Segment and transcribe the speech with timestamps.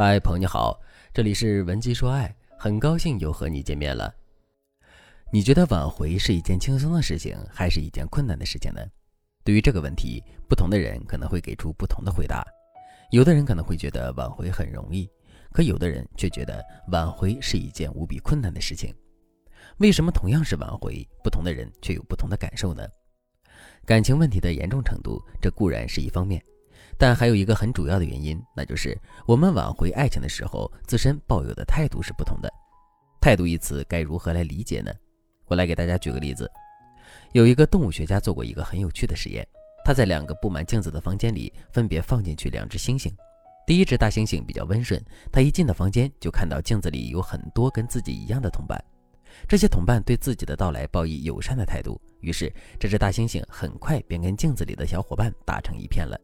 [0.00, 0.80] 嗨，朋友你好，
[1.12, 4.14] 这里是文姬说爱，很高兴又和你见面了。
[5.32, 8.80] 你觉得挽回是一件轻松的事情，还是一件困难的事情呢？
[9.42, 12.46] 对于这个问题，不同的人可能会给出不同的回答。
[13.10, 15.10] 有的人可能会觉得挽回很容易，
[15.50, 18.94] 可有的人却觉得挽回是一件无比困难的事情。
[19.78, 22.86] 为什么同样是挽回，不同的人却有不同的感受呢？
[23.84, 26.40] 感情问题的严重程度，这固然是一方面。
[26.98, 32.52] 但还有一个很主要的原因，那就是我们挽回爱情的时候，自身抱有的态度是不同的。
[33.20, 34.92] 态度一词该如何来理解呢？
[35.46, 36.50] 我来给大家举个例子。
[37.32, 39.46] 有一个动物学家做过一个很有趣的实验，
[39.84, 43.12] 他在两个布满镜子的房间里分别放进去两只猩猩。
[43.66, 48.82] 第一只大猩猩比较温顺，他一进到房间就看到镜子里有很多跟自己一样的同伴，
[49.46, 56.18] 这些同伴对自己的到来报以友善的态度，于是这只大猩猩很快便跟镜子里的小伙伴打成一片了。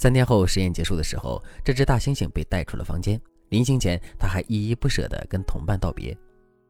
[0.00, 3.20] 三天后，实验结束的时候，这只大猩猩被带出了房间。
[3.50, 6.16] 临行前，他还依依不舍地跟同伴道别。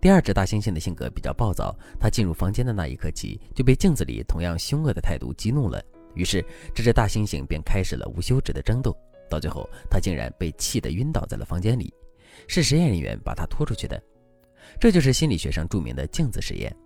[0.00, 5.80] 第二只大猩猩的性格比较暴躁，他进入房间的那一刻起，就被镜子里同样凶恶的态度激怒了。
[6.16, 8.92] 于是，这只大猩猩便开始了无休止的争斗。
[9.30, 11.94] 到最后，他竟然被气得晕倒在了房间里，
[12.48, 14.02] 是实验人员把他拖出去的。
[14.80, 16.76] 这就是心理学上著名的镜子实验。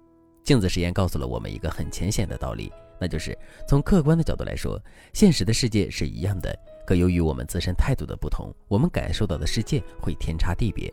[0.46, 2.72] 镜子实验告诉了我们一个很浅显的道理。
[2.98, 3.36] 那就是
[3.68, 4.80] 从客观的角度来说，
[5.12, 10.90] 现实的世界是一样的，可由于我们自身态度的不同，我们感受到的世界会天差地别。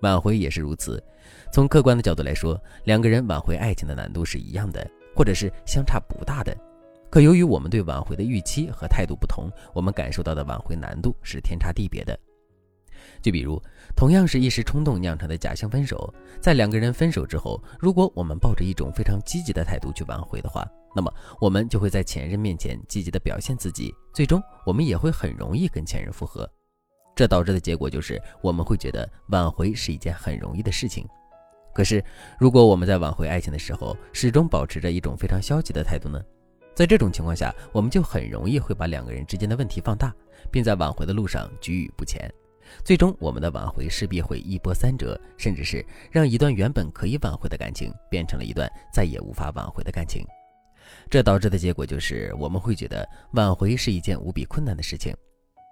[0.00, 1.02] 挽回也是如此，
[1.52, 6.56] 从客观的角度来说，两个人挽回爱情的难度是一样的，或者是相差不大的，
[7.10, 12.18] 可由于我们对挽回的预期和态度不同，我们感受到的挽回难度是天差地别的。
[13.20, 13.60] 就比如，
[13.96, 26.48] 同样是一时冲动酿成的假性分手，在两个人分手之后，如果我们抱着一种非常积极的态度去挽回的话，那么我们就会在前任面前积极的表现自己，最终我们也会很容易跟前任复合。
[27.14, 31.06] 这导致的结果就是我们会觉得挽回是一件很容易的事情。
[31.74, 32.02] 可是，
[32.38, 36.20] 如果我们在挽回爱情的时候始终保持着一种非常消极的态度呢？
[36.74, 40.14] 在这种情况下，我们就很容易会把两个人之间的问题放大，
[40.50, 42.32] 并在挽回的路上举步不前。
[42.84, 50.24] 最终，我们的挽回势必会一波三折，甚至是让一段原本可以挽回的感情，变成了一段再也无法挽回的感情。
[51.10, 55.14] 这导致的结果就是，我们会觉得挽回是一件无比困难的事情。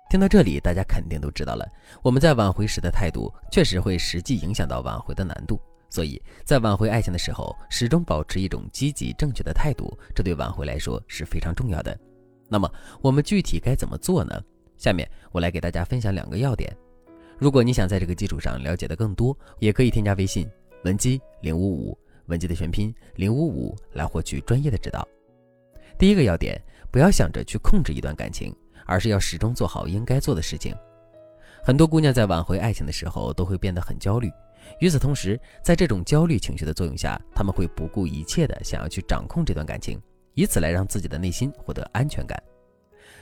[0.08, 1.66] 听到这里，大家肯定都知道了，
[2.02, 5.60] 我们在挽回时的态度，确实会实际影响到挽回的难度。
[5.88, 11.98] 所以在挽回爱情的时候，始终保持一种积极正确的态度，这对挽回来说是非常重要的。
[12.48, 12.70] 那么，
[13.00, 14.40] 我们具体该怎么做呢？
[14.76, 16.76] 下面我来给大家分享两个要点。
[17.38, 20.48] 如果你想在这个基础上了解的更多，也可以添加微信
[20.84, 25.06] 文姬零五五，文姬的全拼零五五来获取专业的指导。
[25.98, 26.58] 第一个要点，
[26.90, 30.74] 不要想着去控制一段感情，而是要始终做好应该做的事情。
[31.62, 34.32] 很多姑娘在挽回爱情的时候都会变得很焦虑，
[34.80, 40.00] 与此同时，在这种焦虑情绪的作用下，他们会不顾一切的想要去掌控这段感情，
[40.32, 42.42] 以此来让自己的内心获得安全感。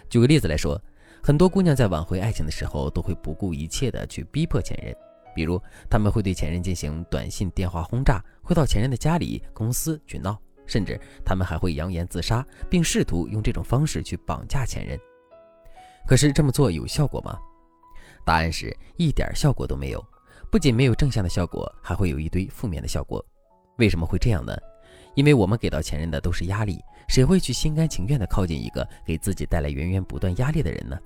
[0.08, 0.80] 举个例子来说。
[1.26, 4.94] 很多姑娘在挽回爱情的时候，都会不顾一切的去逼迫前任，
[5.34, 5.58] 比如
[5.88, 15.00] 他们会对前任进行短信、电话轰炸，会到前任的家里、公司去闹，甚至他们还会扬言自杀，并试图用这种方式去绑架前任。
[16.06, 17.38] 可是这么做有效果吗？
[18.26, 20.06] 答案是一点效果都没有，
[20.50, 23.24] 不仅没有正向的效果，还会有一堆负面的效果。
[23.78, 24.54] 为什么会这样呢？
[25.14, 30.98] 因为我们给到前任的都是压力，谁会去心甘情愿的靠近一个给自己带来源源不断压力的人呢？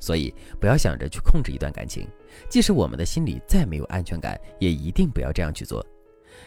[0.00, 2.06] 所以，不要想着去控制一段感情，
[2.48, 5.84] 即使我们的心里再没有安全感，也一定不要这样去做。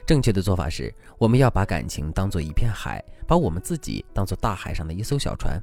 [0.06, 5.62] 正确的做法是，我们要把感情当做一片海，把我们自己当做大海上的一艘小船。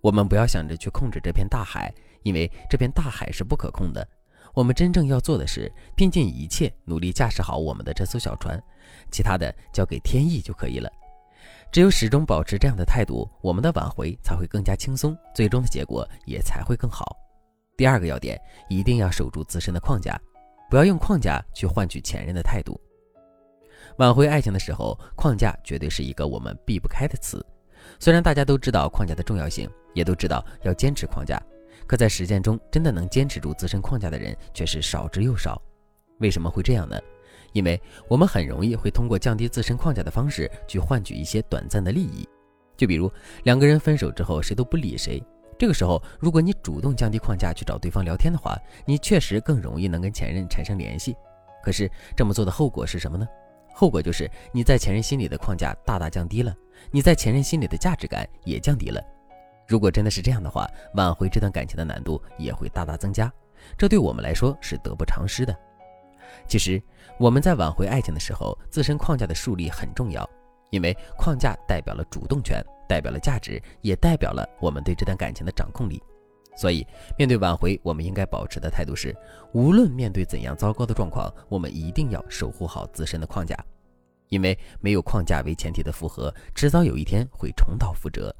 [0.00, 4.06] 我们不要想着去控制这片大海，因为这片大海是不可控的。
[4.54, 8.60] 我们真正要做的是，拼尽一切努力驾驶好我们的这艘小船，
[9.10, 10.90] 其他的交给天意就可以了。
[11.70, 17.16] 只有始终保持这样的态度，我们的挽回才会更加轻松，最终的结果也才会更好。
[17.78, 18.36] 第二个要点，
[18.68, 20.20] 一定要守住自身的框架，
[20.68, 22.78] 不要用框架去换取前任的态度。
[23.98, 27.40] 挽回爱情的时候，框架绝对是一个我们避不开的词。
[28.00, 31.40] 虽然大家都知道框架的重要性，也都知道要坚持框架，
[31.86, 35.62] 可在实践中，真的能坚持住自身框架的人却是少之又少。
[36.18, 37.00] 为什么会这样呢？
[37.52, 42.28] 因为我们很容易会通过降低自身框架的方式去换取一些短暂的利益。
[42.76, 43.08] 就比如
[43.44, 45.22] 两个人分手之后，谁都不理谁。
[45.58, 48.56] 这个时候，如果你主动降低框架去找对方聊天的话，
[48.86, 51.16] 你确实更容易能跟前任产生联系。
[51.62, 53.26] 可是这么做的后果是什么呢？
[53.74, 56.54] 后果就是你在前任心里的框架大大降低了，
[56.90, 59.02] 你在前任心里的价值感也降低了。
[59.66, 63.30] 如果真的是这样的话，挽回这段感情的难度也会大大增加，
[63.76, 65.54] 这对我们来说是得不偿失的。
[66.46, 66.80] 其实
[67.18, 70.28] 我们在挽回爱情的时候，自身框架的树立很重要，
[70.70, 76.02] 因为框架代表了主动权，代表了价值，也代表了我们对这段感情的掌控力。
[76.56, 76.86] 所以，
[77.16, 79.16] 面对挽回，我们应该保持的态度是：
[79.52, 83.56] 无论面对怎样糟糕的状况，我们一定要守护好自身的框架，
[84.28, 88.34] 因为没有框架为前提的复合，迟早有一天会重蹈覆辙。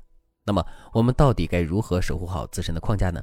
[0.45, 3.23] 那么，我们到底该如何守护好自身的框架呢？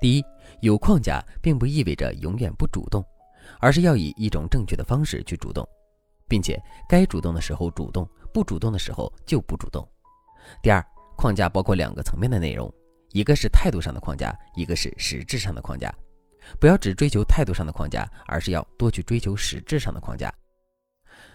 [0.00, 0.24] 第一，
[0.60, 3.04] 有框架并不意味着永远不主动。
[3.58, 5.68] 而是要以一种正确的方式去主动，
[6.28, 9.86] 并且该主动的时候主动，不主动的时候就不主动。
[10.62, 10.84] 第二，
[11.16, 12.72] 框架包括两个层面的内容，
[13.12, 15.92] 一个是态度上的框架，一个是实质上的框架。
[16.58, 20.32] 不要只追求态度上的框架，而是要多去追求实质上的框架。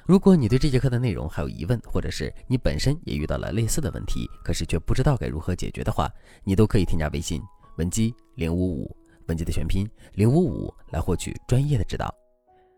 [0.06, 6.10] 如果你对这节课的内容还有疑问，或者是你本身也遇到了类似的问题，可是却不知道该如何解决的话，
[6.44, 7.42] 你都可以添加微信
[7.78, 8.98] 文姬零五五。
[9.28, 12.14] 文姬的全拼零五五来获取专业的指导。